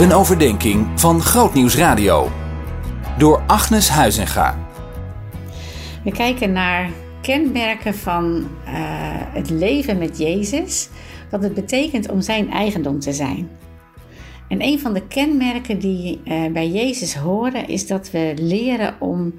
Een 0.00 0.12
overdenking 0.12 1.00
van 1.00 1.20
Grootnieuws 1.20 1.76
Radio. 1.76 2.30
Door 3.18 3.42
Agnes 3.46 3.88
Huizinga. 3.88 4.58
We 6.04 6.12
kijken 6.12 6.52
naar 6.52 6.90
kenmerken 7.22 7.94
van 7.94 8.48
uh, 8.64 8.70
het 9.32 9.50
leven 9.50 9.98
met 9.98 10.18
Jezus. 10.18 10.88
Wat 11.30 11.42
het 11.42 11.54
betekent 11.54 12.08
om 12.10 12.20
zijn 12.20 12.50
eigendom 12.50 13.00
te 13.00 13.12
zijn. 13.12 13.50
En 14.48 14.62
een 14.62 14.80
van 14.80 14.94
de 14.94 15.06
kenmerken 15.06 15.78
die 15.78 16.20
uh, 16.24 16.46
bij 16.52 16.68
Jezus 16.68 17.14
horen 17.14 17.68
is 17.68 17.86
dat 17.86 18.10
we 18.10 18.34
leren 18.36 18.96
om 19.00 19.34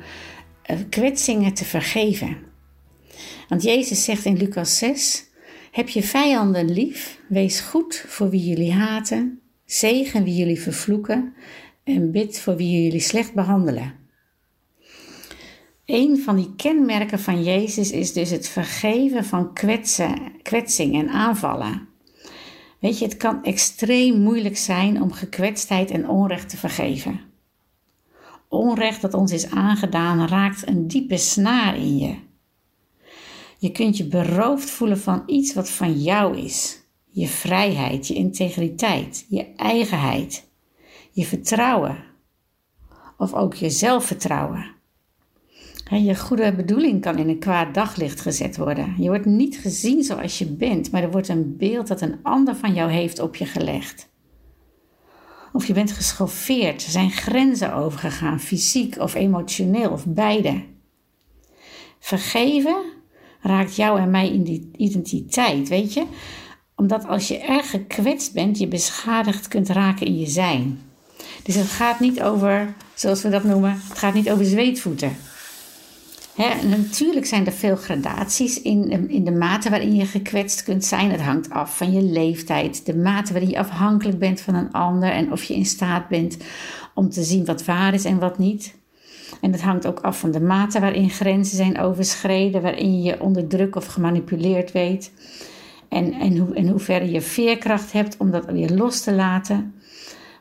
uh, 0.72 0.78
kwetsingen 0.90 1.54
te 1.54 1.66
vergeven. 1.66 2.38
Want 3.48 3.64
Jezus 3.64 4.04
zegt 4.04 4.26
in 4.26 4.38
Lucas 4.38 4.78
6: 4.78 5.26
Heb 5.72 5.90
je 5.90 6.04
vijanden 6.04 6.72
lief, 6.72 7.20
wees 7.28 7.60
goed 7.60 8.06
voor 8.08 8.30
wie 8.30 8.46
jullie 8.46 8.74
haten, 8.74 9.41
zegen 9.72 10.24
wie 10.24 10.36
jullie 10.36 10.62
vervloeken 10.62 11.34
en 11.84 12.12
bid 12.12 12.40
voor 12.40 12.56
wie 12.56 12.84
jullie 12.84 13.00
slecht 13.00 13.34
behandelen. 13.34 13.94
Een 15.86 16.18
van 16.18 16.36
die 16.36 16.56
kenmerken 16.56 17.20
van 17.20 17.44
Jezus 17.44 17.92
is 17.92 18.14
dus 18.14 18.30
het 18.30 18.48
vergeven 18.48 19.26
van 19.26 19.54
kwetsen, 19.54 20.42
kwetsing 20.42 20.96
en 20.96 21.10
aanvallen. 21.10 21.88
Weet 22.80 23.00
je, 23.00 23.06
het 23.06 23.18
kan 23.18 23.44
extreem 23.44 24.22
moeilijk 24.22 24.58
zijn 24.58 25.02
om 25.02 25.12
gekwetstheid 25.12 25.92
en 25.92 26.10
onrecht 26.10 26.50
te 26.50 26.58
vergeven. 26.58 27.20
Onrecht 28.48 29.02
dat 29.02 29.14
ons 29.14 29.32
is 29.32 29.50
aangedaan 29.50 30.28
raakt 30.28 30.68
een 30.68 30.88
diepe 30.88 31.18
snaar 31.18 31.78
in 31.78 31.98
je. 31.98 32.16
Je 33.58 33.72
kunt 33.72 33.98
je 33.98 34.08
beroofd 34.08 34.70
voelen 34.70 35.00
van 35.00 35.24
iets 35.26 35.54
wat 35.54 35.70
van 35.70 36.02
jou 36.02 36.38
is. 36.38 36.81
Je 37.14 37.28
vrijheid, 37.28 38.08
je 38.08 38.14
integriteit, 38.14 39.26
je 39.30 39.46
eigenheid, 39.56 40.48
je 41.12 41.26
vertrouwen. 41.26 41.98
Of 43.18 43.34
ook 43.34 43.54
je 43.54 43.70
zelfvertrouwen. 43.70 44.80
Je 45.90 46.16
goede 46.16 46.56
bedoeling 46.56 47.02
kan 47.02 47.18
in 47.18 47.30
een 47.30 47.40
kwaad 47.40 47.74
daglicht 47.74 48.22
gezet 48.22 48.58
worden. 48.58 48.96
Je 48.98 49.08
wordt 49.08 49.26
niet 49.26 49.58
gezien 49.58 50.04
zoals 50.04 50.38
je 50.38 50.46
bent, 50.46 50.92
maar 50.92 51.04
er 51.04 51.12
wordt 51.12 51.28
een 51.28 51.58
beeld 51.58 51.88
dat 51.88 52.02
een 52.02 52.20
ander 52.24 52.56
van 52.56 52.74
jou 52.74 52.92
heeft 52.92 53.20
op 53.20 53.36
je 53.36 53.46
gelegd. 53.46 54.10
Of 55.54 55.68
je 55.68 55.74
bent 55.74 55.92
geschoffeerd, 55.92 56.84
er 56.84 56.92
zijn 56.92 57.12
grenzen 57.12 57.74
overgegaan, 57.74 58.40
fysiek 58.40 58.98
of 58.98 59.16
emotioneel, 59.16 59.92
of 59.92 60.06
beide. 60.06 60.64
Vergeven 62.00 62.84
raakt 63.42 63.76
jou 63.76 64.00
en 64.00 64.10
mij 64.10 64.30
in 64.30 64.44
die 64.44 64.70
identiteit, 64.78 65.70
weet 65.70 65.94
je? 65.94 66.06
Omdat 66.82 67.08
als 67.08 67.28
je 67.28 67.38
erg 67.38 67.70
gekwetst 67.70 68.34
bent, 68.34 68.58
je 68.58 68.68
beschadigd 68.68 69.48
kunt 69.48 69.70
raken 69.70 70.06
in 70.06 70.20
je 70.20 70.28
zijn. 70.28 70.80
Dus 71.44 71.56
het 71.56 71.68
gaat 71.68 72.00
niet 72.00 72.22
over, 72.22 72.74
zoals 72.94 73.22
we 73.22 73.30
dat 73.30 73.44
noemen, 73.44 73.82
het 73.88 73.98
gaat 73.98 74.14
niet 74.14 74.30
over 74.30 74.46
zweetvoeten. 74.46 75.16
Natuurlijk 76.66 77.26
zijn 77.26 77.46
er 77.46 77.52
veel 77.52 77.76
gradaties 77.76 78.62
in, 78.62 79.10
in 79.10 79.26
de 79.26 79.32
mate 79.32 79.70
waarin 79.70 79.96
je 79.96 80.06
gekwetst 80.06 80.64
kunt 80.64 80.86
zijn. 80.86 81.12
Het 81.12 81.22
hangt 81.22 81.50
af 81.50 81.78
van 81.78 81.92
je 81.92 82.02
leeftijd, 82.02 82.86
de 82.86 82.96
mate 82.96 83.32
waarin 83.32 83.52
je 83.52 83.60
afhankelijk 83.60 84.20
bent 84.20 84.42
van 84.42 84.56
een 84.56 84.72
ander 84.72 85.10
en 85.10 85.32
of 85.32 85.44
je 85.44 85.54
in 85.54 85.66
staat 85.66 86.08
bent 86.08 86.38
om 86.96 87.10
te 87.10 87.24
zien 87.24 87.46
wat 87.46 87.66
waar 87.66 87.94
is 87.94 88.06
en 88.06 88.20
wat 88.20 88.38
niet. 88.38 88.76
En 89.42 89.52
het 89.52 89.62
hangt 89.62 89.88
ook 89.88 90.00
af 90.00 90.20
van 90.20 90.32
de 90.32 90.42
mate 90.42 90.80
waarin 90.80 91.10
grenzen 91.10 91.58
zijn 91.58 91.80
overschreden, 91.80 92.62
waarin 92.62 93.02
je 93.02 93.22
onder 93.22 93.48
druk 93.48 93.76
of 93.76 93.86
gemanipuleerd 93.86 94.72
weet. 94.72 95.12
En, 95.92 96.14
en, 96.14 96.38
hoe, 96.38 96.54
en 96.56 96.68
hoeverre 96.68 97.12
je 97.12 97.22
veerkracht 97.22 97.92
hebt 97.92 98.18
om 98.18 98.32
dat 98.32 98.46
weer 98.46 98.70
los 98.70 99.02
te 99.02 99.14
laten. 99.14 99.74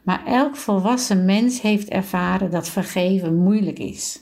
Maar 0.03 0.27
elk 0.27 0.57
volwassen 0.57 1.25
mens 1.25 1.61
heeft 1.61 1.89
ervaren 1.89 2.51
dat 2.51 2.69
vergeven 2.69 3.37
moeilijk 3.37 3.79
is. 3.79 4.21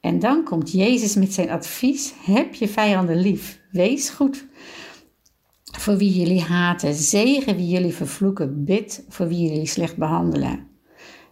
En 0.00 0.18
dan 0.18 0.44
komt 0.44 0.72
Jezus 0.72 1.14
met 1.14 1.32
zijn 1.32 1.50
advies: 1.50 2.14
heb 2.24 2.54
je 2.54 2.68
vijanden 2.68 3.20
lief, 3.20 3.60
wees 3.70 4.10
goed 4.10 4.46
voor 5.64 5.96
wie 5.96 6.12
jullie 6.12 6.42
haten, 6.42 6.94
zegen 6.94 7.56
wie 7.56 7.68
jullie 7.68 7.94
vervloeken, 7.94 8.64
bid 8.64 9.04
voor 9.08 9.28
wie 9.28 9.48
jullie 9.48 9.66
slecht 9.66 9.96
behandelen. 9.96 10.68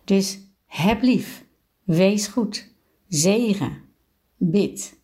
Dus 0.05 0.39
heb 0.67 1.03
lief, 1.03 1.45
wees 1.85 2.27
goed, 2.27 2.75
zegen, 3.09 3.79
bid. 4.37 5.01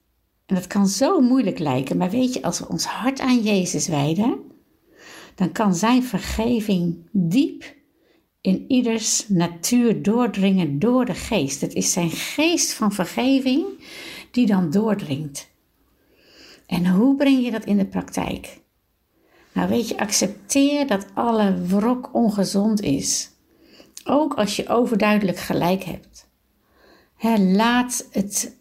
En 0.48 0.54
dat 0.54 0.66
kan 0.66 0.86
zo 0.86 1.20
moeilijk 1.20 1.58
lijken, 1.58 1.96
maar 1.96 2.10
weet 2.10 2.34
je, 2.34 2.42
als 2.42 2.58
we 2.58 2.68
ons 2.68 2.84
hart 2.84 3.20
aan 3.20 3.42
Jezus 3.42 3.88
wijden, 3.88 4.40
dan 5.34 5.52
kan 5.52 5.74
Zijn 5.74 6.02
vergeving 6.02 7.08
diep 7.12 7.74
in 8.40 8.64
ieders 8.68 9.28
natuur 9.28 10.02
doordringen 10.02 10.78
door 10.78 11.04
de 11.04 11.14
geest. 11.14 11.60
Het 11.60 11.74
is 11.74 11.92
Zijn 11.92 12.10
geest 12.10 12.72
van 12.72 12.92
vergeving 12.92 13.66
die 14.30 14.46
dan 14.46 14.70
doordringt. 14.70 15.50
En 16.66 16.86
hoe 16.86 17.16
breng 17.16 17.44
je 17.44 17.50
dat 17.50 17.64
in 17.64 17.76
de 17.76 17.86
praktijk? 17.86 18.60
Nou 19.52 19.68
weet 19.68 19.88
je, 19.88 19.98
accepteer 19.98 20.86
dat 20.86 21.06
alle 21.14 21.66
wrok 21.66 22.14
ongezond 22.14 22.80
is. 22.80 23.30
Ook 24.04 24.34
als 24.34 24.56
je 24.56 24.68
overduidelijk 24.68 25.38
gelijk 25.38 25.84
hebt. 25.84 26.28
laat, 27.38 28.08
het, 28.10 28.56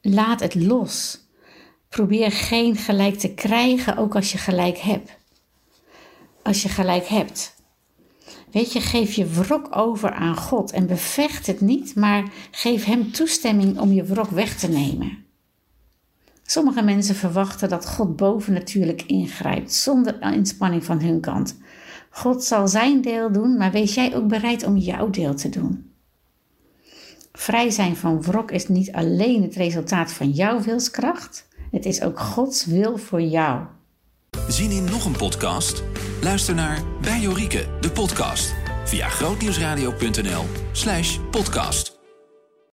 laat 0.00 0.40
het 0.40 0.54
los. 0.54 1.24
Probeer 1.88 2.32
geen 2.32 2.76
gelijk 2.76 3.18
te 3.18 3.34
krijgen, 3.34 3.96
ook 3.96 4.14
als 4.14 4.32
je 4.32 4.38
gelijk 4.38 4.78
hebt. 4.78 5.16
Als 6.42 6.62
je 6.62 6.68
gelijk 6.68 7.06
hebt. 7.06 7.54
Weet 8.50 8.72
je, 8.72 8.80
geef 8.80 9.12
je 9.12 9.26
wrok 9.26 9.76
over 9.76 10.12
aan 10.12 10.36
God 10.36 10.72
en 10.72 10.86
bevecht 10.86 11.46
het 11.46 11.60
niet, 11.60 11.94
maar 11.94 12.24
geef 12.50 12.84
Hem 12.84 13.12
toestemming 13.12 13.78
om 13.78 13.92
je 13.92 14.04
wrok 14.04 14.30
weg 14.30 14.58
te 14.58 14.68
nemen. 14.68 15.24
Sommige 16.42 16.82
mensen 16.82 17.14
verwachten 17.14 17.68
dat 17.68 17.88
God 17.88 18.16
bovennatuurlijk 18.16 19.02
ingrijpt, 19.02 19.72
zonder 19.72 20.22
inspanning 20.22 20.84
van 20.84 21.00
hun 21.00 21.20
kant. 21.20 21.58
God 22.10 22.44
zal 22.44 22.68
zijn 22.68 23.00
deel 23.00 23.32
doen, 23.32 23.56
maar 23.56 23.70
wees 23.70 23.94
jij 23.94 24.16
ook 24.16 24.28
bereid 24.28 24.64
om 24.64 24.76
jouw 24.76 25.10
deel 25.10 25.34
te 25.34 25.48
doen. 25.48 25.90
Vrij 27.32 27.70
zijn 27.70 27.96
van 27.96 28.22
wrok 28.22 28.50
is 28.50 28.68
niet 28.68 28.92
alleen 28.92 29.42
het 29.42 29.54
resultaat 29.54 30.12
van 30.12 30.30
jouw 30.30 30.60
wilskracht, 30.60 31.48
het 31.76 31.86
is 31.86 32.02
ook 32.02 32.20
Gods 32.20 32.64
wil 32.64 32.96
voor 32.96 33.22
jou. 33.22 33.60
Zien 34.48 34.70
in 34.70 34.84
nog 34.84 35.04
een 35.04 35.16
podcast? 35.16 35.82
Luister 36.22 36.54
naar 36.54 36.82
Bij 37.00 37.20
Jorike, 37.20 37.66
de 37.80 37.90
podcast, 37.90 38.54
via 38.84 39.08
grootnieuwsradio.nl 39.08 40.44
slash 40.72 41.18
podcast. 41.30 41.95